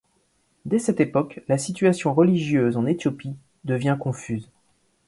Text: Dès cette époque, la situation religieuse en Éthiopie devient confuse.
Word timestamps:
Dès 0.65 0.79
cette 0.79 0.99
époque, 0.99 1.41
la 1.47 1.59
situation 1.59 2.11
religieuse 2.15 2.75
en 2.75 2.87
Éthiopie 2.87 3.35
devient 3.65 3.97
confuse. 3.99 4.49